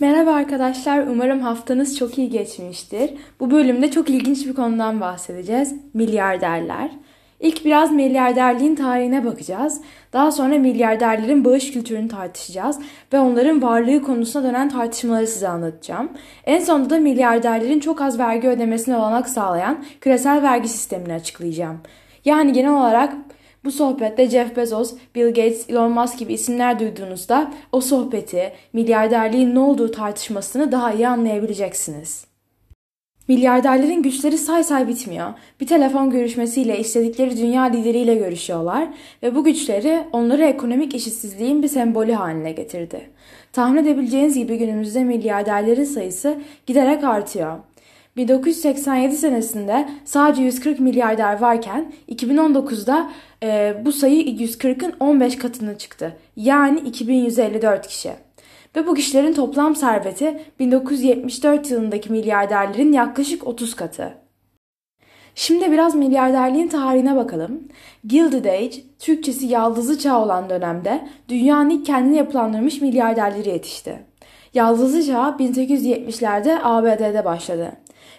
[0.00, 3.10] Merhaba arkadaşlar, umarım haftanız çok iyi geçmiştir.
[3.40, 5.74] Bu bölümde çok ilginç bir konudan bahsedeceğiz.
[5.94, 6.90] Milyarderler.
[7.40, 9.80] İlk biraz milyarderliğin tarihine bakacağız.
[10.12, 12.78] Daha sonra milyarderlerin bağış kültürünü tartışacağız
[13.12, 16.08] ve onların varlığı konusuna dönen tartışmaları size anlatacağım.
[16.44, 21.78] En sonunda da milyarderlerin çok az vergi ödemesine olanak sağlayan küresel vergi sistemini açıklayacağım.
[22.24, 23.14] Yani genel olarak
[23.64, 29.58] bu sohbette Jeff Bezos, Bill Gates, Elon Musk gibi isimler duyduğunuzda o sohbeti, milyarderliğin ne
[29.58, 32.30] olduğu tartışmasını daha iyi anlayabileceksiniz.
[33.28, 35.32] Milyarderlerin güçleri say say bitmiyor.
[35.60, 38.88] Bir telefon görüşmesiyle istedikleri dünya lideriyle görüşüyorlar
[39.22, 43.10] ve bu güçleri onları ekonomik eşitsizliğin bir sembolü haline getirdi.
[43.52, 47.58] Tahmin edebileceğiniz gibi günümüzde milyarderlerin sayısı giderek artıyor.
[48.16, 53.10] 1987 senesinde sadece 140 milyarder varken 2019'da
[53.42, 56.16] e, bu sayı 140'ın 15 katına çıktı.
[56.36, 58.10] Yani 2154 kişi.
[58.76, 64.14] Ve bu kişilerin toplam serveti 1974 yılındaki milyarderlerin yaklaşık 30 katı.
[65.34, 67.68] Şimdi biraz milyarderliğin tarihine bakalım.
[68.06, 73.98] Gilded Age, Türkçesi yaldızlı çağ olan dönemde dünyanın ilk kendini yapılandırmış milyarderleri yetişti.
[74.54, 77.72] Yaldızlı çağ 1870'lerde ABD'de başladı.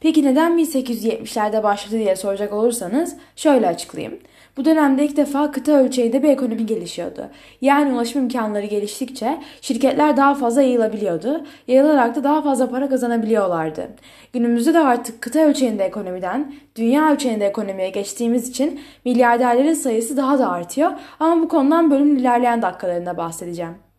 [0.00, 4.18] Peki neden 1870'lerde başladı diye soracak olursanız şöyle açıklayayım.
[4.56, 7.28] Bu dönemde ilk defa kıta ölçeğinde bir ekonomi gelişiyordu.
[7.60, 11.44] Yani ulaşım imkanları geliştikçe şirketler daha fazla yayılabiliyordu.
[11.68, 13.88] Yayılarak da daha fazla para kazanabiliyorlardı.
[14.32, 20.50] Günümüzde de artık kıta ölçeğinde ekonomiden dünya ölçeğinde ekonomiye geçtiğimiz için milyarderlerin sayısı daha da
[20.50, 20.90] artıyor.
[21.20, 23.93] Ama bu konudan bölümün ilerleyen dakikalarında bahsedeceğim.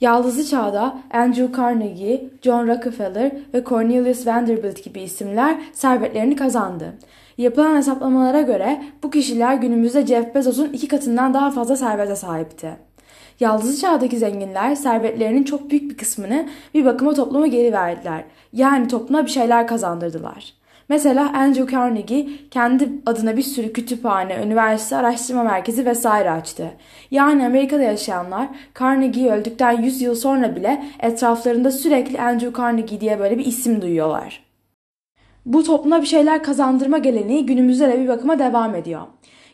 [0.00, 6.92] Yaldızlı Çağ'da Andrew Carnegie, John Rockefeller ve Cornelius Vanderbilt gibi isimler servetlerini kazandı.
[7.38, 12.76] Yapılan hesaplamalara göre bu kişiler günümüzde Jeff Bezos'un iki katından daha fazla servete sahipti.
[13.40, 18.24] Yaldızlı Çağ'daki zenginler servetlerinin çok büyük bir kısmını bir bakıma topluma geri verdiler.
[18.52, 20.54] Yani topluma bir şeyler kazandırdılar.
[20.88, 26.70] Mesela Andrew Carnegie kendi adına bir sürü kütüphane, üniversite, araştırma merkezi vesaire açtı.
[27.10, 28.48] Yani Amerika'da yaşayanlar
[28.80, 34.46] Carnegie öldükten 100 yıl sonra bile etraflarında sürekli Andrew Carnegie diye böyle bir isim duyuyorlar.
[35.46, 39.02] Bu topluma bir şeyler kazandırma geleneği günümüzde de bir bakıma devam ediyor.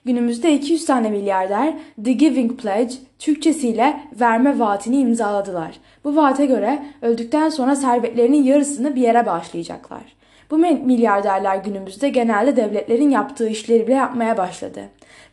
[0.05, 5.71] Günümüzde 200 tane milyarder The Giving Pledge, Türkçesiyle verme vaatini imzaladılar.
[6.05, 10.22] Bu vaate göre öldükten sonra servetlerinin yarısını bir yere bağışlayacaklar.
[10.51, 14.81] Bu milyarderler günümüzde genelde devletlerin yaptığı işleri bile yapmaya başladı.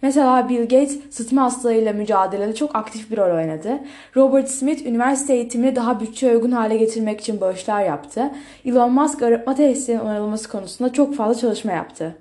[0.02, 3.80] Mesela Bill Gates sıtma hastalığıyla mücadelede çok aktif bir rol oynadı.
[4.16, 8.32] Robert Smith üniversite eğitimini daha bütçe uygun hale getirmek için bağışlar yaptı.
[8.66, 12.16] Elon Musk arıtma tesislerinin onarılması konusunda çok fazla çalışma yaptı.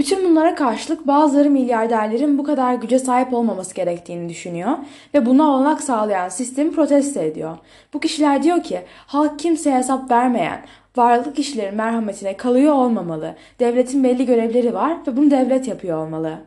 [0.00, 4.70] Bütün bunlara karşılık bazıları milyarderlerin bu kadar güce sahip olmaması gerektiğini düşünüyor
[5.14, 7.58] ve buna olanak sağlayan sistemi protesto ediyor.
[7.94, 10.64] Bu kişiler diyor ki halk kimseye hesap vermeyen,
[10.96, 13.34] varlıklı kişilerin merhametine kalıyor olmamalı.
[13.58, 16.38] Devletin belli görevleri var ve bunu devlet yapıyor olmalı.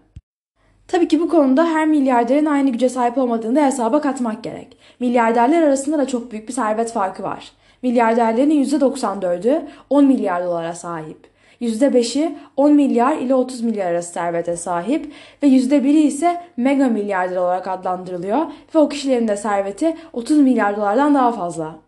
[0.88, 4.78] Tabii ki bu konuda her milyarderin aynı güce sahip olmadığını da hesaba katmak gerek.
[5.00, 7.52] Milyarderler arasında da çok büyük bir servet farkı var.
[7.84, 11.33] Milyarderlerin %94'ü 10 milyar dolara sahip.
[11.62, 15.12] %5'i 10 milyar ile 30 milyar arası servete sahip
[15.44, 21.16] ve %1'i ise mega milyarder olarak adlandırılıyor ve o kişilerin de serveti 30 milyar dolardan
[21.16, 21.80] daha fazla.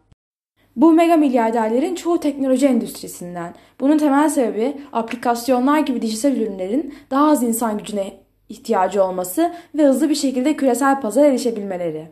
[0.76, 3.54] Bu mega milyarderlerin çoğu teknoloji endüstrisinden.
[3.80, 8.14] Bunun temel sebebi aplikasyonlar gibi dijital ürünlerin daha az insan gücüne
[8.50, 12.08] ihtiyacı olması ve hızlı bir şekilde küresel pazara erişebilmeleri.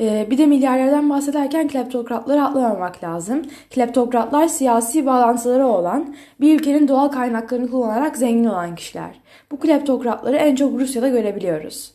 [0.00, 3.42] Ee, bir de milyarderden bahsederken kleptokratları atlamamak lazım.
[3.70, 9.20] Kleptokratlar siyasi bağlantıları olan, bir ülkenin doğal kaynaklarını kullanarak zengin olan kişiler.
[9.50, 11.94] Bu kleptokratları en çok Rusya'da görebiliyoruz.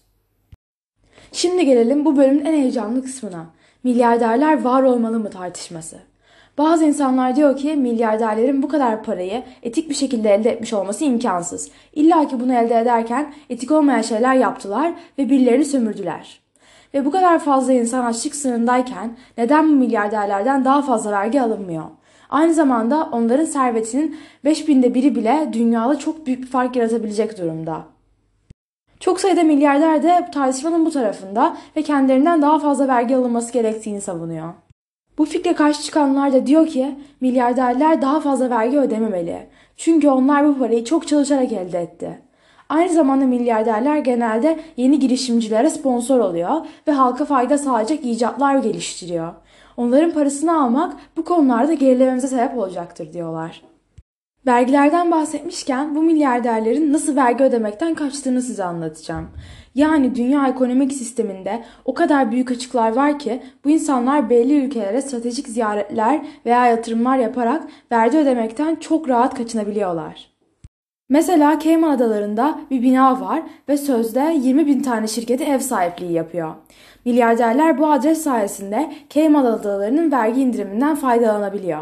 [1.31, 3.45] Şimdi gelelim bu bölümün en heyecanlı kısmına
[3.83, 5.97] milyarderler var olmalı mı tartışması.
[6.57, 11.71] Bazı insanlar diyor ki milyarderlerin bu kadar parayı etik bir şekilde elde etmiş olması imkansız.
[11.93, 16.40] İlla ki bunu elde ederken etik olmayan şeyler yaptılar ve birilerini sömürdüler.
[16.93, 21.83] Ve bu kadar fazla insan açlık sınırındayken neden bu milyarderlerden daha fazla vergi alınmıyor?
[22.29, 27.83] Aynı zamanda onların servetinin 5000'de biri bile dünyada çok büyük bir fark yaratabilecek durumda.
[28.99, 34.53] Çok sayıda milyarder de tartışmanın bu tarafında ve kendilerinden daha fazla vergi alınması gerektiğini savunuyor.
[35.17, 39.47] Bu fikre karşı çıkanlar da diyor ki milyarderler daha fazla vergi ödememeli.
[39.77, 42.21] Çünkü onlar bu parayı çok çalışarak elde etti.
[42.71, 46.51] Aynı zamanda milyarderler genelde yeni girişimcilere sponsor oluyor
[46.87, 49.33] ve halka fayda sağlayacak icatlar geliştiriyor.
[49.77, 53.61] Onların parasını almak bu konularda gerilememize sebep olacaktır diyorlar.
[54.47, 59.27] Vergilerden bahsetmişken bu milyarderlerin nasıl vergi ödemekten kaçtığını size anlatacağım.
[59.75, 65.47] Yani dünya ekonomik sisteminde o kadar büyük açıklar var ki bu insanlar belli ülkelere stratejik
[65.47, 70.30] ziyaretler veya yatırımlar yaparak vergi ödemekten çok rahat kaçınabiliyorlar.
[71.11, 76.53] Mesela Cayman Adaları'nda bir bina var ve sözde 20 bin tane şirketi ev sahipliği yapıyor.
[77.05, 81.81] Milyarderler bu adres sayesinde Cayman Adaları'nın vergi indiriminden faydalanabiliyor.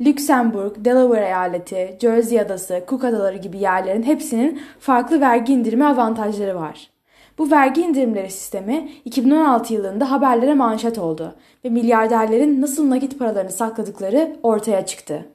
[0.00, 6.90] Lüksemburg, Delaware eyaleti, Jersey adası, Cook adaları gibi yerlerin hepsinin farklı vergi indirimi avantajları var.
[7.38, 11.34] Bu vergi indirimleri sistemi 2016 yılında haberlere manşet oldu
[11.64, 15.26] ve milyarderlerin nasıl nakit paralarını sakladıkları ortaya çıktı.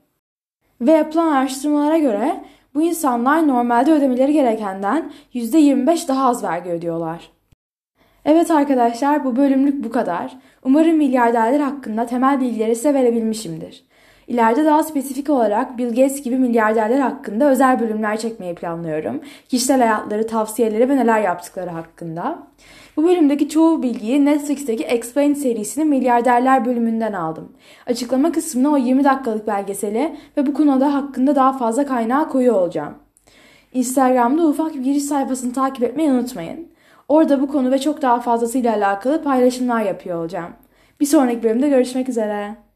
[0.82, 2.44] Ve yapılan araştırmalara göre
[2.76, 7.32] bu insanlar normalde ödemeleri gerekenden %25 daha az vergi ödüyorlar.
[8.26, 10.38] Evet arkadaşlar bu bölümlük bu kadar.
[10.64, 13.89] Umarım milyarderler hakkında temel bilgileri size verebilmişimdir.
[14.30, 19.22] İleride daha spesifik olarak Bill Gates gibi milyarderler hakkında özel bölümler çekmeyi planlıyorum.
[19.48, 22.40] Kişisel hayatları, tavsiyeleri ve neler yaptıkları hakkında.
[22.98, 27.52] Bu bölümdeki çoğu bilgiyi Netflix'teki Explain serisinin milyarderler bölümünden aldım.
[27.86, 32.94] Açıklama kısmına o 20 dakikalık belgeseli ve bu konuda hakkında daha fazla kaynağı koyu olacağım.
[33.74, 36.68] Instagram'da ufak bir giriş sayfasını takip etmeyi unutmayın.
[37.08, 40.52] Orada bu konu ve çok daha fazlasıyla alakalı paylaşımlar yapıyor olacağım.
[41.00, 42.69] Bir sonraki bölümde görüşmek üzere.